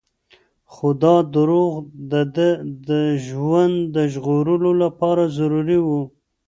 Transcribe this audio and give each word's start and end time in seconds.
خو 0.71 0.87
دا 1.03 1.15
دروغ 1.33 1.73
د 2.11 2.13
ده 2.35 2.49
د 2.89 2.89
ژوند 3.27 3.75
د 3.95 3.97
ژغورلو 4.13 4.71
لپاره 4.83 5.23
ضروري 5.37 5.79
وو. 5.87 6.01